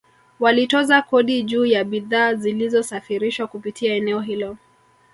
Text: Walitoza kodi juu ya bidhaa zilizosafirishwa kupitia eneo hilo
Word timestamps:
Walitoza 0.39 1.01
kodi 1.01 1.43
juu 1.43 1.65
ya 1.65 1.83
bidhaa 1.83 2.33
zilizosafirishwa 2.33 3.47
kupitia 3.47 3.93
eneo 3.95 4.19
hilo 4.21 4.57